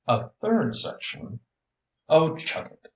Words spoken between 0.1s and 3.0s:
third section" "Oh, chuck it!"